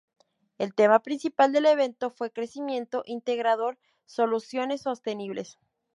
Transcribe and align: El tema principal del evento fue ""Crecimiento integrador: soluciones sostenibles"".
El 0.57 0.73
tema 0.73 1.03
principal 1.03 1.51
del 1.51 1.67
evento 1.67 2.09
fue 2.09 2.31
""Crecimiento 2.33 3.03
integrador: 3.05 3.77
soluciones 4.07 4.81
sostenibles"". 4.81 5.59